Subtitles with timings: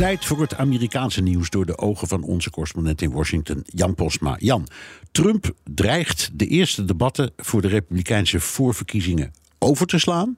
[0.00, 4.36] Tijd voor het Amerikaanse nieuws door de ogen van onze correspondent in Washington, Jan Postma.
[4.38, 4.66] Jan,
[5.12, 10.36] Trump dreigt de eerste debatten voor de Republikeinse voorverkiezingen over te slaan.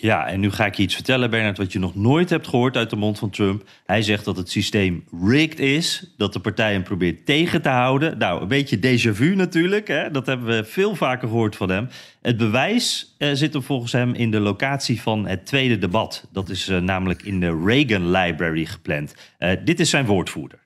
[0.00, 2.76] Ja, en nu ga ik je iets vertellen, Bernard, wat je nog nooit hebt gehoord
[2.76, 3.68] uit de mond van Trump.
[3.86, 8.18] Hij zegt dat het systeem rigged is, dat de partij hem probeert tegen te houden.
[8.18, 10.10] Nou, een beetje déjà vu natuurlijk, hè?
[10.10, 11.88] dat hebben we veel vaker gehoord van hem.
[12.22, 16.28] Het bewijs uh, zit hem volgens hem in de locatie van het tweede debat.
[16.32, 19.14] Dat is uh, namelijk in de Reagan Library gepland.
[19.38, 20.58] Uh, dit is zijn woordvoerder.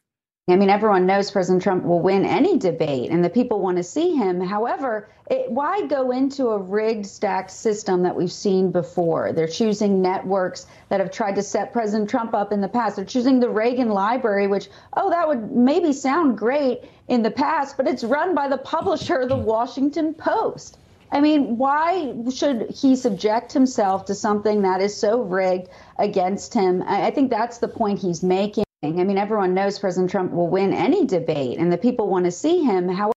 [0.47, 3.83] I mean, everyone knows President Trump will win any debate and the people want to
[3.83, 4.43] see him.
[4.43, 9.33] However, it, why go into a rigged, stacked system that we've seen before?
[9.33, 12.97] They're choosing networks that have tried to set President Trump up in the past.
[12.97, 17.79] They're choosing the Reagan Library, which, oh, that would maybe sound great in the past,
[17.79, 20.77] but it's run by the publisher, the Washington Post.
[21.11, 26.83] I mean, why should he subject himself to something that is so rigged against him?
[26.87, 28.64] I think that's the point he's making.
[28.85, 32.31] I mean, everyone knows President Trump will win any debate, and the people want to
[32.31, 33.13] see him.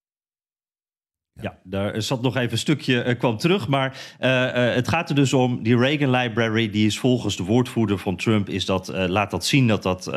[1.41, 3.67] Ja, daar zat nog even een stukje, uh, kwam terug.
[3.67, 7.43] Maar uh, uh, het gaat er dus om, die Reagan Library, die is volgens de
[7.43, 10.11] woordvoerder van Trump, is dat, laat dat zien dat dat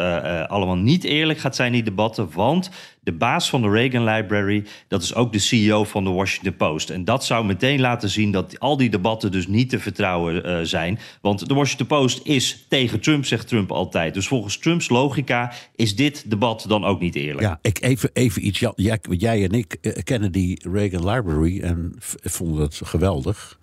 [0.47, 2.33] allemaal niet eerlijk gaat zijn, die debatten.
[2.33, 2.71] Want
[3.01, 6.91] de baas van de Reagan Library, dat is ook de CEO van de Washington Post.
[6.91, 10.99] En dat zou meteen laten zien dat al die debatten dus niet te vertrouwen zijn.
[11.21, 14.15] Want de Washington Post is tegen Trump, zegt Trump altijd.
[14.15, 17.41] Dus volgens Trumps logica is dit debat dan ook niet eerlijk.
[17.41, 18.59] Ja, ik even, even iets.
[18.59, 23.59] Jij, jij en ik kennen die Reagan Library en vonden het geweldig.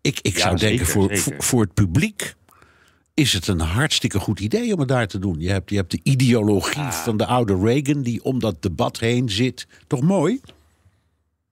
[0.00, 1.22] Ik, ik zou zeker, denken, voor, zeker.
[1.22, 2.34] voor, voor het publiek
[3.14, 5.36] is het een hartstikke goed idee om het daar te doen.
[5.38, 6.90] Je hebt, je hebt de ideologie Ah.
[6.90, 9.66] van de oude Reagan die om dat debat heen zit.
[9.86, 10.40] Toch mooi?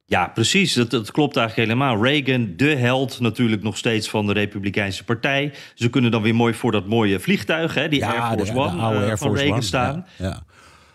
[0.06, 0.72] Ja, precies.
[0.72, 2.02] Dat, dat klopt eigenlijk helemaal.
[2.04, 5.52] Reagan, de held natuurlijk nog steeds van de Republikeinse Partij.
[5.74, 8.76] Ze kunnen dan weer mooi voor dat mooie vliegtuig, hè, die Air Force de, One,
[8.76, 9.62] de oude eh, van Reagan One.
[9.62, 10.06] staan.
[10.18, 10.42] Ja, ja.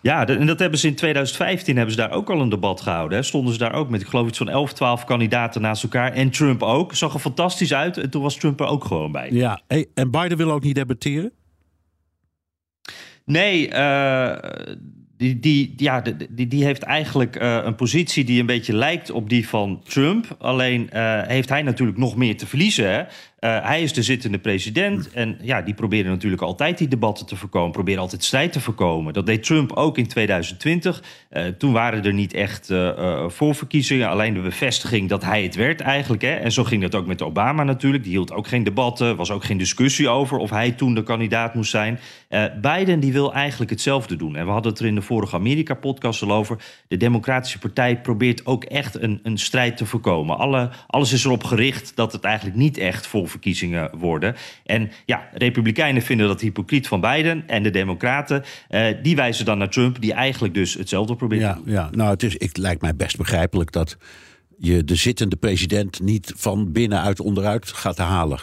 [0.00, 3.18] Ja, en dat hebben ze in 2015 hebben ze daar ook al een debat gehouden.
[3.18, 3.24] Hè.
[3.24, 6.12] Stonden ze daar ook met, ik geloof iets van 11, 12 kandidaten naast elkaar.
[6.12, 6.94] En Trump ook.
[6.94, 7.96] Zag er fantastisch uit.
[7.96, 9.28] En toen was Trump er ook gewoon bij.
[9.30, 11.32] Ja, hey, en Biden wil ook niet debatteren?
[13.24, 14.36] Nee, eh,
[15.16, 19.28] die, die, ja, die, die heeft eigenlijk eh, een positie die een beetje lijkt op
[19.28, 20.36] die van Trump.
[20.38, 22.90] Alleen eh, heeft hij natuurlijk nog meer te verliezen.
[22.90, 23.02] Hè?
[23.38, 25.10] Eh, hij is de zittende president.
[25.10, 27.72] En ja, die proberen natuurlijk altijd die debatten te voorkomen.
[27.72, 29.12] Proberen altijd strijd te voorkomen.
[29.12, 31.02] Dat deed Trump ook in 2020.
[31.28, 34.08] Eh, toen waren er niet echt eh, voorverkiezingen.
[34.08, 36.22] Alleen de bevestiging dat hij het werd eigenlijk.
[36.22, 36.34] Hè?
[36.34, 38.02] En zo ging dat ook met Obama natuurlijk.
[38.02, 39.16] Die hield ook geen debatten.
[39.16, 41.98] Was ook geen discussie over of hij toen de kandidaat moest zijn.
[42.60, 44.36] Biden die wil eigenlijk hetzelfde doen.
[44.36, 46.58] En we hadden het er in de vorige Amerika-podcast al over.
[46.88, 50.38] De Democratische Partij probeert ook echt een, een strijd te voorkomen.
[50.38, 54.34] Alle, alles is erop gericht dat het eigenlijk niet echt voorverkiezingen worden.
[54.64, 57.48] En ja, Republikeinen vinden dat hypocriet van Biden.
[57.48, 61.58] En de Democraten, eh, die wijzen dan naar Trump, die eigenlijk dus hetzelfde probeert Ja,
[61.64, 61.88] ja.
[61.92, 63.96] nou, het, is, het lijkt mij best begrijpelijk dat
[64.58, 68.40] je de zittende president niet van binnenuit onderuit gaat halen.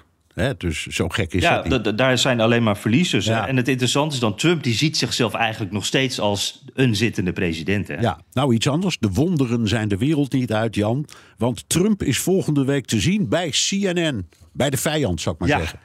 [0.58, 1.72] Dus zo gek is Ja, dat niet.
[1.72, 3.26] da- da- daar zijn alleen maar verliezers.
[3.26, 3.48] Ja.
[3.48, 7.34] En het interessante is dan, Trump die ziet zichzelf eigenlijk nog steeds als een zittende
[7.34, 7.88] president.
[7.88, 7.96] Hè?
[7.96, 8.98] Ja, nou iets anders.
[9.00, 11.06] De wonderen zijn de wereld niet uit, Jan.
[11.38, 14.28] Want Trump is volgende week te zien bij CNN.
[14.54, 15.58] Bij de vijand, zou ik maar Ja.
[15.60, 15.80] zeggen.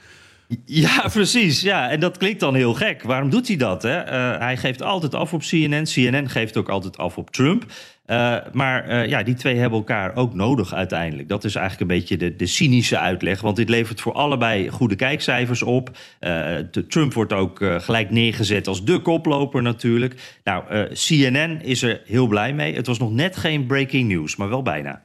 [0.65, 1.61] Ja, precies.
[1.61, 3.03] Ja, en dat klinkt dan heel gek.
[3.03, 3.83] Waarom doet hij dat?
[3.83, 3.97] Hè?
[3.99, 5.85] Eh, hij geeft altijd af op CNN.
[5.85, 7.65] CNN geeft ook altijd af op Trump.
[8.07, 11.29] Eh, maar eh, ja, die twee hebben elkaar ook nodig uiteindelijk.
[11.29, 13.41] Dat is eigenlijk een beetje de, de cynische uitleg.
[13.41, 15.91] Want dit levert voor allebei goede kijkcijfers op.
[16.21, 20.39] De- Trump wordt ook gelijk neergezet als de koploper natuurlijk.
[20.45, 22.75] Nou, CNN is er heel blij mee.
[22.75, 25.03] Het was nog net geen breaking news, maar wel bijna.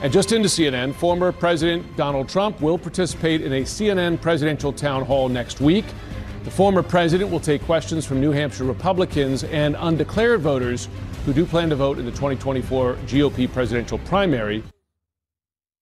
[0.00, 5.04] And just into CNN, former President Donald Trump will participate in a CNN presidential town
[5.04, 5.84] hall next week.
[6.44, 10.88] The former president will take questions from New Hampshire Republicans and undeclared voters
[11.26, 14.62] who do plan to vote in the 2024 GOP presidential primary.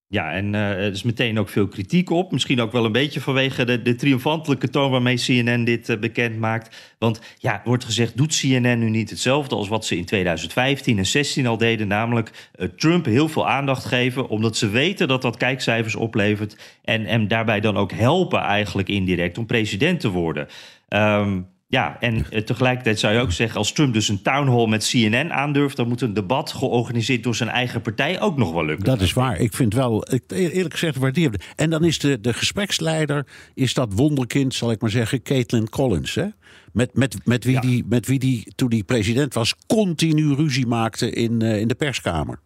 [0.08, 2.32] Ja, en eh, er is meteen ook veel kritiek op.
[2.32, 6.38] Misschien ook wel een beetje vanwege de, de triomfantelijke toon waarmee CNN dit eh, bekend
[6.38, 6.94] maakt.
[6.98, 11.06] Want ja, wordt gezegd, doet CNN nu niet hetzelfde als wat ze in 2015 en
[11.06, 11.88] 16 al deden?
[11.88, 16.78] Namelijk eh, Trump heel veel aandacht geven, omdat ze weten dat dat kijkcijfers oplevert.
[16.84, 20.48] En hem daarbij dan ook helpen eigenlijk indirect om president te worden.
[20.88, 24.66] Ehm, ja, en eh, tegelijkertijd zou je ook zeggen, als Trump dus een town hall
[24.66, 28.64] met CNN aandurft, dan moet een debat georganiseerd door zijn eigen partij ook nog wel
[28.64, 28.84] lukken.
[28.84, 29.40] Dat is waar.
[29.40, 31.44] Ik vind wel, ik, eerlijk gezegd, waardeer het.
[31.56, 36.14] En dan is de, de gespreksleider, is dat wonderkind, zal ik maar zeggen, Caitlin Collins.
[36.14, 36.26] Hè?
[36.72, 41.10] Met, met, met, wie die, met wie die, toen hij president was, continu ruzie maakte
[41.10, 42.40] in, uh, in de perskamer.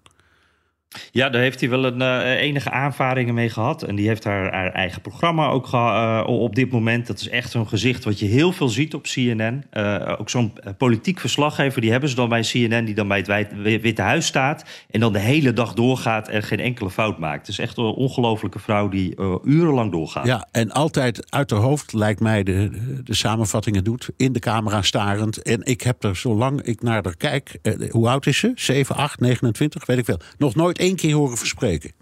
[1.11, 3.83] Ja, daar heeft hij wel een, uh, enige aanvaringen mee gehad.
[3.83, 7.07] En die heeft haar, eigen programma ook uh, op dit moment.
[7.07, 9.65] Dat is echt zo'n gezicht wat je heel veel ziet op CNN.
[9.73, 12.85] Uh, ook zo'n politiek verslaggever, die hebben ze dan bij CNN...
[12.85, 14.65] die dan bij het Witte Huis staat...
[14.91, 17.47] en dan de hele dag doorgaat en geen enkele fout maakt.
[17.47, 19.15] Het is echt een ongelofelijke vrouw die
[19.45, 20.27] urenlang doorgaat.
[20.27, 22.71] Ja, en altijd uit haar hoofd, lijkt mij, de,
[23.05, 24.09] de samenvattingen doet.
[24.17, 25.43] In de camera starend.
[25.43, 27.59] En ik heb er, zolang ik naar haar kijk...
[27.91, 28.53] hoe oud is ze?
[28.55, 30.21] 7, 8, 29, weet ik veel.
[30.39, 31.93] Nog nooit één keer horen verspreken.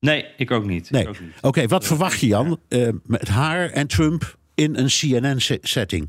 [0.00, 0.90] Nee, ik ook niet.
[0.90, 1.08] Nee.
[1.08, 6.08] Oké, okay, wat verwacht je Jan uh, met haar en Trump in een CNN-setting?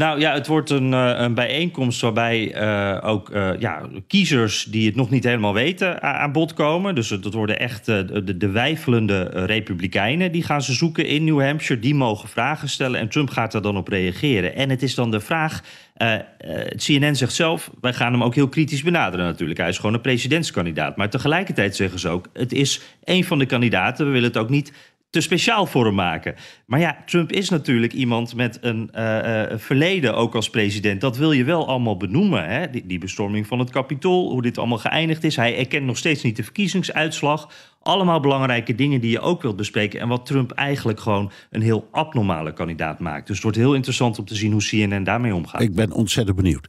[0.00, 4.96] Nou ja, het wordt een, een bijeenkomst waarbij uh, ook uh, ja, kiezers die het
[4.96, 6.94] nog niet helemaal weten aan bod komen.
[6.94, 10.32] Dus dat worden echt de, de wijfelende republikeinen.
[10.32, 11.80] Die gaan ze zoeken in New Hampshire.
[11.80, 14.54] Die mogen vragen stellen en Trump gaat er dan op reageren.
[14.54, 15.62] En het is dan de vraag
[16.76, 19.58] CNN zegt zelf, wij gaan hem ook heel kritisch benaderen natuurlijk.
[19.58, 20.96] Hij is gewoon een presidentskandidaat.
[20.96, 24.06] Maar tegelijkertijd zeggen ze ook, het is een van de kandidaten.
[24.06, 24.72] We willen het ook niet
[25.10, 26.34] te speciaal voor hem maken.
[26.66, 31.00] Maar ja, Trump is natuurlijk iemand met een uh, verleden ook als president.
[31.00, 32.48] Dat wil je wel allemaal benoemen.
[32.48, 32.70] Hè?
[32.70, 35.36] Die, die bestorming van het kapitool, hoe dit allemaal geëindigd is.
[35.36, 37.50] Hij erkent nog steeds niet de verkiezingsuitslag.
[37.82, 40.00] Allemaal belangrijke dingen die je ook wilt bespreken.
[40.00, 43.26] En wat Trump eigenlijk gewoon een heel abnormale kandidaat maakt.
[43.26, 45.60] Dus het wordt heel interessant om te zien hoe CNN daarmee omgaat.
[45.60, 46.68] Ik ben ontzettend benieuwd.